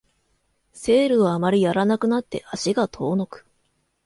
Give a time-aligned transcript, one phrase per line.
[0.73, 3.45] セールをあまりやらなくなって足が遠のく